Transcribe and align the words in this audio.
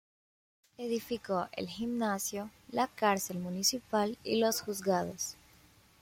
Edificó 0.79 1.47
el 1.51 1.67
gimnasio, 1.69 2.49
la 2.71 2.87
cárcel 2.87 3.37
municipal 3.37 4.17
y 4.23 4.37
los 4.39 4.61
juzgados. 4.61 5.35